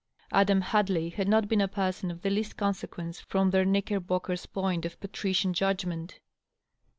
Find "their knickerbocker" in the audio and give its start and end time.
3.51-4.35